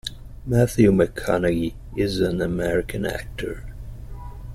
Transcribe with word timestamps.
Matthew 0.47 0.91
McConaughey 0.93 1.75
is 1.95 2.21
an 2.21 2.41
American 2.41 3.05
actor. 3.05 3.65